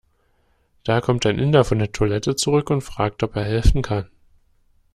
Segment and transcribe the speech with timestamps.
[0.83, 4.09] Da kommt ein Inder von der Toilette zurück und fragt, ob er helfen kann.